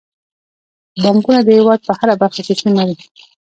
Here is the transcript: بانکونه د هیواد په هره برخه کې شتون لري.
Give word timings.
بانکونه 1.03 1.39
د 1.43 1.49
هیواد 1.57 1.79
په 1.87 1.91
هره 1.99 2.15
برخه 2.21 2.41
کې 2.45 2.45
شتون 2.57 2.73
لري. 2.79 2.95